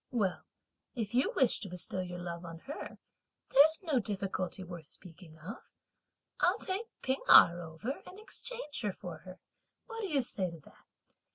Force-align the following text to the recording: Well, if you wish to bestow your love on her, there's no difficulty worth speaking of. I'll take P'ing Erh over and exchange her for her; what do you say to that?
Well, 0.09 0.43
if 0.95 1.13
you 1.13 1.31
wish 1.35 1.59
to 1.59 1.69
bestow 1.69 1.99
your 1.99 2.17
love 2.17 2.43
on 2.43 2.57
her, 2.61 2.97
there's 3.53 3.83
no 3.83 3.99
difficulty 3.99 4.63
worth 4.63 4.87
speaking 4.87 5.37
of. 5.37 5.57
I'll 6.39 6.57
take 6.57 6.87
P'ing 7.03 7.21
Erh 7.29 7.61
over 7.61 8.01
and 8.07 8.19
exchange 8.19 8.81
her 8.81 8.93
for 8.93 9.19
her; 9.19 9.37
what 9.85 10.01
do 10.01 10.07
you 10.07 10.21
say 10.21 10.49
to 10.49 10.59
that? 10.61 10.85